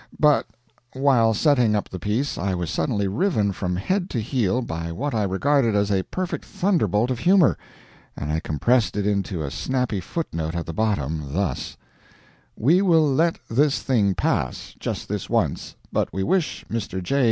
[0.19, 0.47] But
[0.93, 5.13] while setting up the piece I was suddenly riven from head to heel by what
[5.13, 7.55] I regarded as a perfect thunderbolt of humor,
[8.17, 11.77] and I compressed it into a snappy footnote at the bottom thus:
[12.55, 17.03] "We will let this thing pass, just this once; but we wish Mr.
[17.03, 17.19] J.